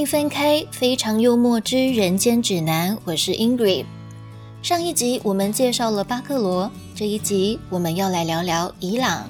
[0.00, 3.84] 欢迎翻开《非常幽默之人间指南》，我是 Ingrid。
[4.62, 9.28] 上一集我们介绍了巴克罗，这一集我们要来聊聊伊朗。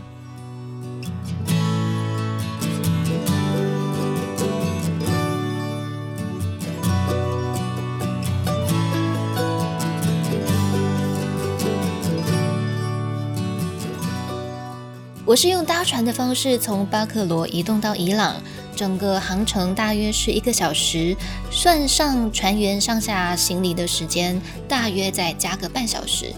[15.25, 18.37] 我是用搭船的方式从巴克罗移动到伊朗，
[18.81, 21.15] 整个航程大约是一个小时，
[21.51, 26.33] 算上船员上下行李的时间，大约再加个半小时。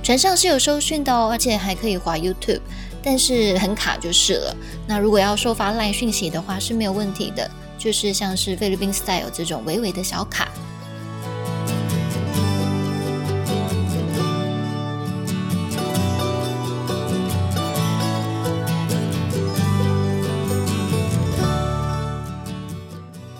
[0.00, 2.60] 船上是有收讯的哦，而且还可以滑 YouTube，
[3.02, 4.56] 但是很卡就是了。
[4.86, 10.48] 那如果要收发 LINE 讯息的话是没有问题的，就是像是菲律宾 style 这种微微的小卡。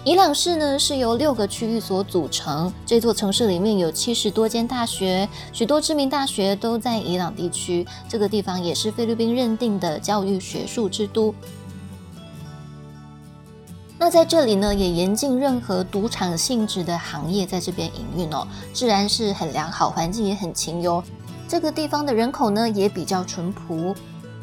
[0.08, 2.72] 伊朗市呢是由六个区域所组成。
[2.86, 7.86] 这座城市里面有七十多间大学，许多知名大学都在伊朗地区。
[8.08, 11.34] 这个地方也是菲律宾认定的教育学术之都。
[13.98, 18.48] 那在这里呢，也严禁任何赌场性质的行业在这边营运哦。
[18.72, 21.04] 治安是很良好，环境也很清幽。
[21.46, 23.94] 这个地方的人口呢也比较淳朴。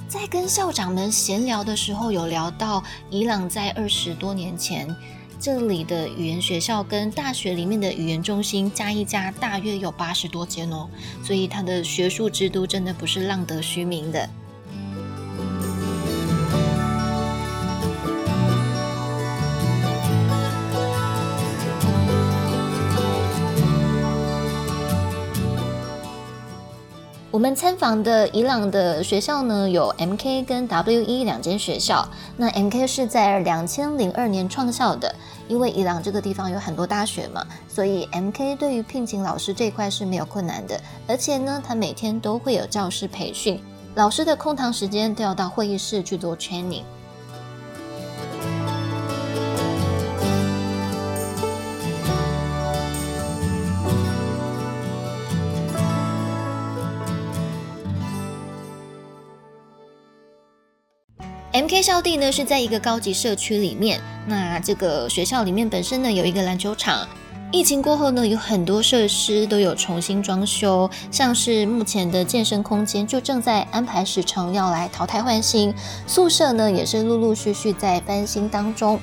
[0.07, 4.95] 在跟校长们闲聊的时候，有聊到伊朗在二十多年前。
[5.39, 10.89] 这里的语言学校跟大学里面的语言中心加一加，大约有八十多间哦，
[11.23, 14.29] 所以它的学术之都真的不是浪得虚名的。
[27.35, 32.07] 我们参访的伊朗的学校呢，有 M K 跟 W E 两间学校。
[32.37, 35.13] 那 M K 是在两千零二年创校的，
[35.49, 40.79] 因为伊朗这个地方有很多大学嘛，所以 M K 对于聘请老师这一块是没有困难的。
[41.09, 43.61] 而且呢，他每天都会有教师培训，
[43.95, 46.83] 老师的空堂时间都要到会议室去做 training。
[61.55, 67.07] M K 校地呢是在一个高级社区里面，那这个学校里面本身呢有一个篮球场。
[67.49, 75.73] 疫情过后呢，有很多设施都有重新装修，像是目前的健身空间就正在安排时程要来淘汰换新，
[76.05, 78.99] 宿舍呢也是陆陆续续在翻新当中。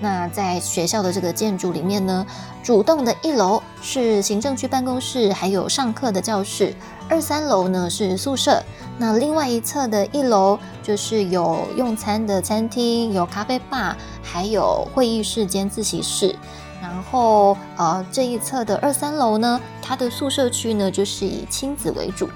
[0.00, 2.26] 那在学校的这个建筑里面呢，
[2.62, 6.72] 主栋的一楼是行政区办公室，还有上课的教室；
[7.08, 8.62] 二三楼呢是宿舍。
[8.96, 16.34] 那另外一侧的一楼就是有用餐的餐厅，有咖啡吧，还有会议室兼自习室。
[16.80, 22.26] 然后呃这一侧的二三楼呢，它的宿舍区呢就是以亲子为主。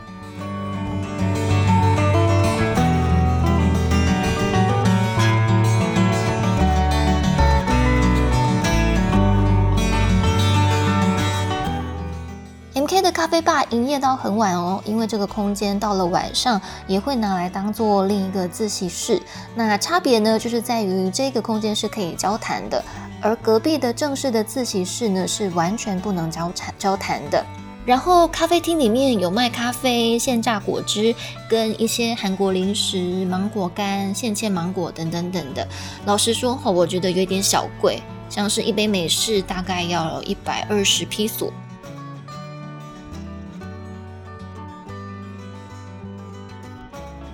[13.25, 19.19] 咖啡吧营业到很晚哦，因为这个空间到了晚上也会拿来当做另一个自习室。
[19.55, 22.85] 那差别呢，就是在于这个空间是可以交谈的，
[23.23, 27.43] 而隔壁的正式的自习室呢是完全不能交谈交谈的。
[27.87, 31.15] 然后咖啡厅里面有卖咖啡、现榨果汁
[31.49, 35.67] 跟一些韩国零食、芒果干、现切芒果等等等的。
[36.05, 41.51] 老实说哈，我觉得有点小贵，像是一杯美式大概要一百二十披索。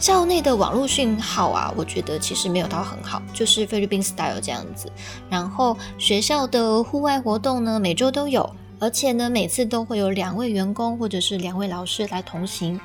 [0.00, 4.90] 校内的网络讯号啊，我觉得其实没有到很好，就是菲律宾 style 这样子。
[5.28, 8.48] 然后学校的户外活动呢，每周都有，
[8.78, 12.80] 而且呢，每次都会有两位员工或者是两位老师来同行。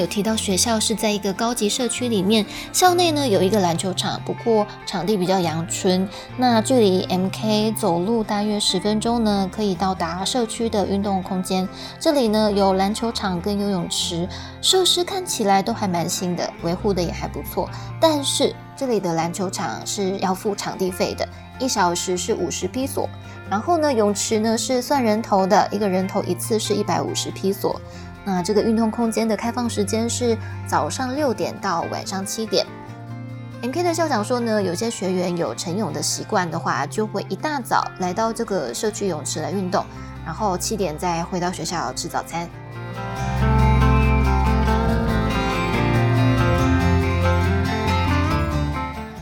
[0.00, 6.08] 有提到学校是在一个高级社区里面，校内呢有一个篮球场，不过场地比较阳春。
[6.38, 11.68] 那距离 MK 走路大约十分钟呢，可以到达社区的运动空间。
[11.98, 14.26] 这里呢有篮球场跟游泳池，
[14.62, 17.68] 设施看起来都还蛮新的，维护的也还不错。
[18.00, 23.06] 但是这里的篮球场是要付场地费的，一小时是五十披索。
[23.50, 27.78] 然后呢泳池呢是算人头的，一个人头一次是一百五十披索。
[28.24, 30.36] 那这个运动空间的开放时间是
[30.66, 32.66] 早上六点到晚上七点。
[33.62, 39.84] MK 的校长说呢，有些学员有晨泳的习惯的话，就会一大早来到这个社区泳池来运动，
[40.24, 42.48] 然后七点再回到学校吃早餐。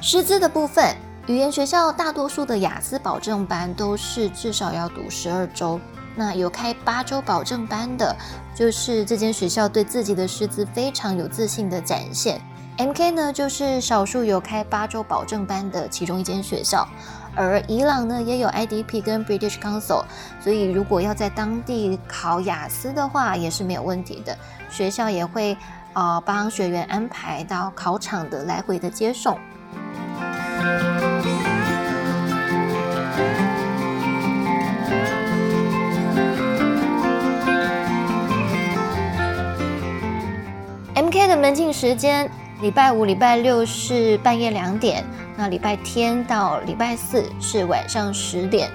[0.01, 0.95] 师资的部分，
[1.27, 5.81] 语言学校大多数的雅思保证班都是至少要读十二周。
[6.19, 8.15] 那有开八周保证班的，
[8.53, 12.41] 就是这间学校对自己的师资非常有自信的展现。
[12.77, 16.87] MK 呢，就是少数有开八周保证班的其中一间学校。
[17.37, 20.03] 而伊朗呢，也有 IDP 跟 British Council，
[20.41, 24.37] 所以如果要在当地考雅思的话，也是没有问题的。
[24.69, 25.57] 学校也会
[25.93, 29.39] 啊帮学员安排到考场的来回的接送。
[41.49, 42.31] 门禁时间，
[42.61, 45.03] 礼拜五、礼拜六是半夜两点，
[45.35, 48.71] 那礼拜天到礼拜四是晚上十点。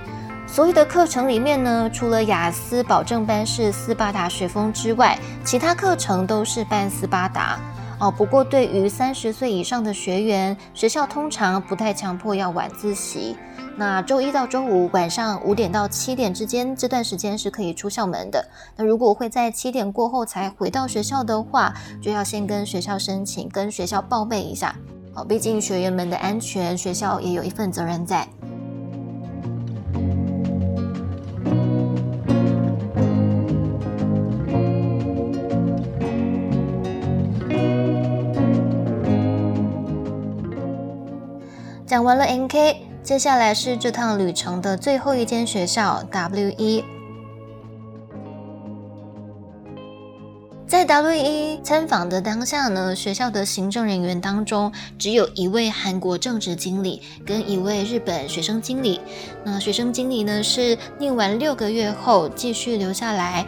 [0.48, 7.60] 所有的课程里面呢，除了雅思保证班是斯巴达学风之外，其他课程都是半斯巴达。
[8.04, 13.38] 哦，不过对于三十岁以上的学员，学校通常不太强迫要晚自习。
[13.78, 18.46] 那周一到周五晚上五点到七点之间这段时间是可以出校门的。
[18.76, 24.76] 那如果会在七点过后才回到学校的话，就要先跟学校申请，跟学校报备一下。
[25.14, 28.28] 哦，毕竟学员们的安全，学校也有一份责任在。
[41.94, 46.84] 讲完了 NK，接下来是这趟旅程的最后一间学校 WE。
[50.66, 59.00] 在 WE 参访的当下呢，学校的行政人员当中只有一位韩国正职经理跟一位日本学生经理。
[59.44, 63.46] 那学生经理呢是念完六个月后继续留下来。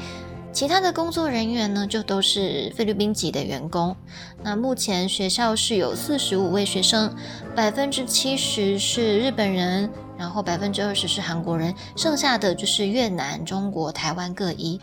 [0.56, 3.94] 其他的工作人员呢，就都是菲律宾籍的员工。
[4.42, 7.14] 那目前学校是有四十五位学生，
[7.54, 14.80] 百分之七十是日本人，然后百分之二十是韩国人，剩下的就是越南、中国、台湾各一。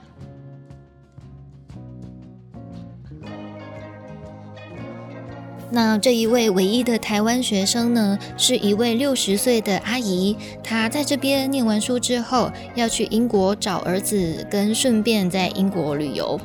[5.74, 10.36] 那这一位唯一的台湾学生呢，是一位六十岁的阿姨。
[10.62, 16.38] 她在这边念完书之后，要去英国找儿子，跟顺便在英国旅游。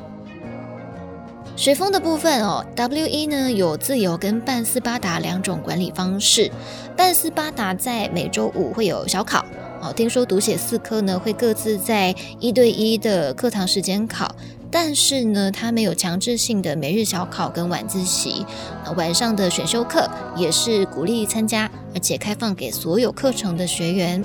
[1.58, 6.50] 学风的部分哦，W E 呢有自由跟半斯巴达两种管理方式。
[6.96, 9.44] 半斯巴达在每周五会有小考
[9.82, 14.34] 哦，听说读写四科呢会各自在一对一的课堂时间考。
[14.70, 18.46] 但是呢，它没有强制性的每日小考跟晚自习，
[18.96, 24.24] 晚上的选修课也是鼓励参加，而且开放给所有课程的学员。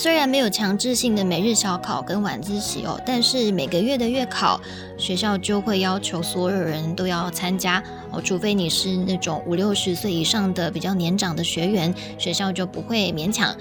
[0.00, 4.60] 虽然没有强制性的每日小考跟晚自习哦，但是每个月的月考，
[4.96, 13.52] 学校就会要求所有人都要参加哦，除非你是那种五六十岁以上的比较年长的学员，学校就不会勉强。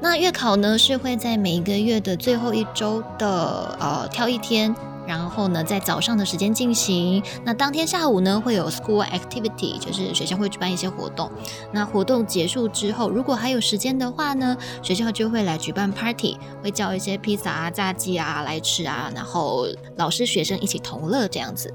[0.00, 4.74] 那月考呢，是会在每一个月的最后一周的呃挑一天。
[5.06, 7.22] 然后呢，在早上的时间进行。
[7.44, 11.30] 那当天下午呢，会有 school activity，就是学校会举办一些活动。
[11.72, 21.72] 那活动结束之后，如果还有时间的话呢，学校就会来举办 party，会叫一些披萨啊、炸鸡啊来吃啊，然后老师学生一起同乐这样子。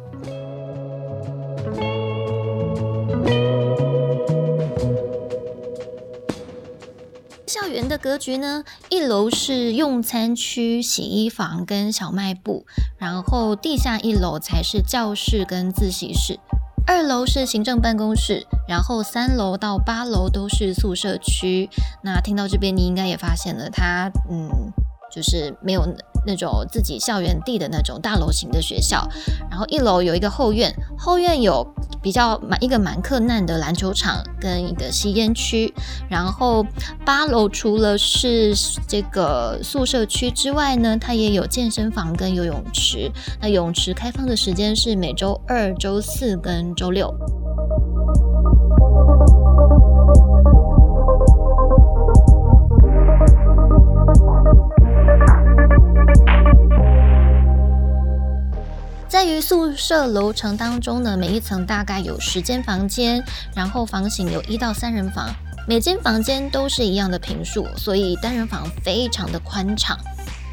[7.50, 8.64] 校园的格局呢？
[8.90, 12.64] 一楼是用餐区、洗衣房跟小卖部，
[13.00, 16.40] 然后地下一楼才是教室跟自习室，
[16.86, 21.68] 二楼是行政办公室，然后三楼到八楼都是宿舍区。
[22.04, 24.72] 那听到这边，你应该也发现了，它嗯，
[25.12, 25.82] 就是没有。
[26.30, 29.10] 那种自己校园地的那种大楼型的学校，
[29.50, 31.66] 然后一楼有一个后院，后院有
[32.04, 35.74] 比较蛮一个蛮客难的篮球场跟一个吸烟区，
[36.08, 36.64] 然后
[37.04, 38.54] 八楼除了是
[38.88, 47.12] 这个宿舍区之外呢，它也有健身房跟游泳池，那泳池开放的时间是每周二、周四跟周六。
[59.10, 63.24] 在于宿舍楼层当中呢，每一层大概有十间房间，
[63.56, 65.34] 然后房型有一到三人房，
[65.68, 69.98] 每间房间都是一样的平数，所以单人房非常的宽敞。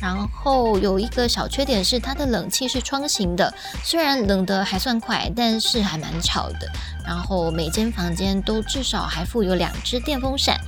[0.01, 3.53] 然后有一个小缺点是它的冷气是窗型的，
[3.85, 6.71] 虽然冷得还算快，但是还蛮吵的。
[7.05, 10.59] 然后每间房间都至少还附有两只电风扇。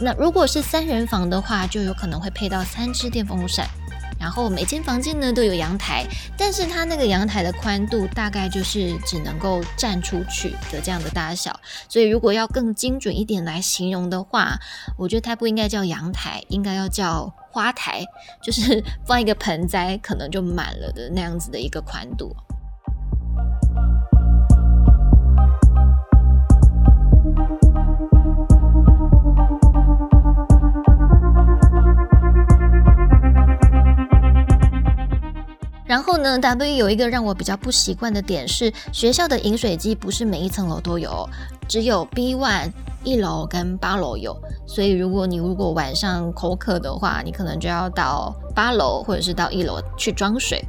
[0.00, 3.68] 那如果是三人房的话，就有可能会配到三只电风扇。
[4.18, 6.06] 然后每间房间呢都有阳台，
[6.36, 11.58] 但是它那个阳台的宽度大概就是只能够站出去的这样的大小。
[11.88, 14.58] 所以如果要更精准一点来形容的话，
[14.96, 18.04] 我觉得它不应该叫阳台，应该要叫花台，
[18.42, 22.34] 就是放一个盆栽可能就满了的那样子的一个宽度。
[35.94, 41.24] 然后呢，W 有一个让我比较不习惯的点是，学校的饮水机不是每一层楼都有，
[41.68, 42.72] 只有 B one
[43.04, 44.36] 一楼跟八楼有。
[44.66, 50.64] 所以如果你如果晚上口渴的话，你可能就要到八楼或者是到一楼去装水。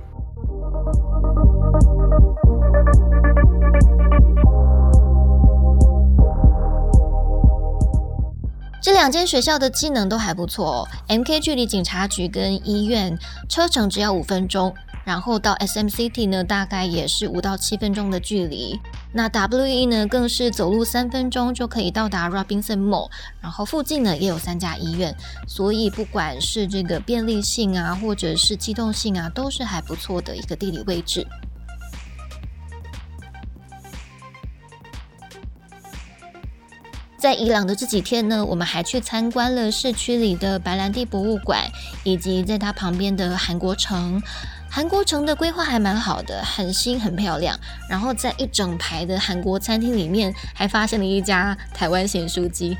[8.80, 13.18] 这两间学校的机能都还不错哦，MK 距离警察局跟医院
[13.50, 14.72] 车程只要五分钟。
[15.06, 18.78] 然后到 SMCT 呢，大概也是五到七分钟的距离。
[19.14, 23.10] 那 WE 呢，更是走路三分钟就可以到达 Robinson Mall。
[23.40, 25.16] 然后附近呢也有三家医院，
[25.48, 31.26] 所以不管是这个便利性啊，或者是机动性啊，都是还不错的一个地理位置。
[37.18, 41.64] 在伊朗的这几天呢，我们还去参观了市区里的白兰地博物馆，
[42.04, 44.22] 以及在它旁边的韩国城。
[44.76, 47.58] 韩国城的规划还蛮好的，很新很漂亮。
[47.90, 52.76] 然后在一整排的韩国餐厅里面，还发现了一家台湾咸酥鸡。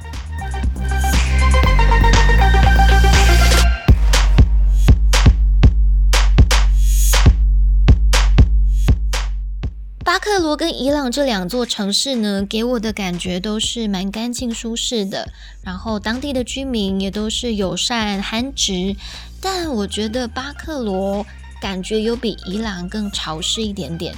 [10.04, 15.30] 巴克罗跟伊朗这两座城市呢，给我的感觉都是蛮干净舒适的，
[15.64, 18.98] 然后当地的居民也都是友善憨直。
[19.40, 21.26] 但我觉得巴克罗。
[21.66, 24.14] 感觉有比伊朗更潮湿一点点，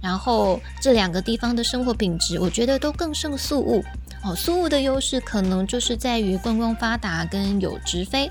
[0.00, 3.84] 然后这两个地方的生活品质，我觉得都更胜苏雾
[4.24, 4.34] 哦。
[4.34, 8.30] 苏雾的优势可能就是在于观光发达跟有直飞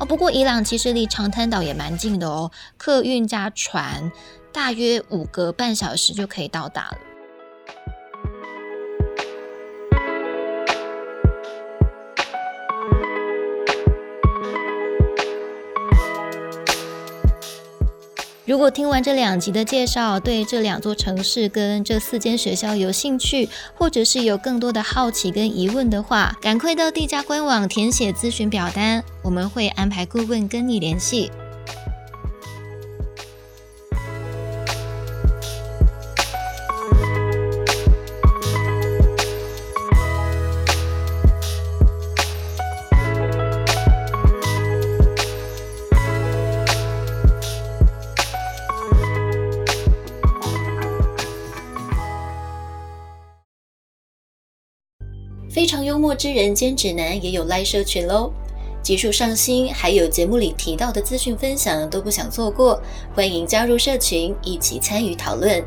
[0.00, 0.06] 哦。
[0.06, 4.10] 不过伊朗其实离长滩岛也蛮近的哦，客运加船
[4.50, 6.96] 大约五个半小时就可以到达了。
[18.46, 31.28] 如果听完这两集的介绍，对这两座城市跟这四间学校有兴趣，或者是有更多的好奇跟疑问的话，赶快到地家官网填写咨询表单，我们会安排顾问跟你联系。
[55.56, 58.30] 非常幽默之人兼指南也有赖社群喽，
[58.82, 62.78] 技术上新，还有节目里提到的资讯分享都不想错过，
[63.14, 65.64] 欢迎加入社群一起参与讨论。